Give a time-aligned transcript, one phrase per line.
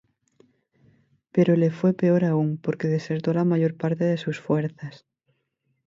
[1.31, 5.05] Pero le fue peor aún, porque desertó la mayor parte de sus fuerzas.